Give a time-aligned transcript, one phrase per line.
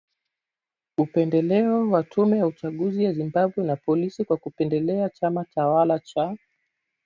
[0.97, 6.35] upendeleo wa tume ya uchaguzi ya Zimbabwe, na polisi kwa kukipendelea chama tawala cha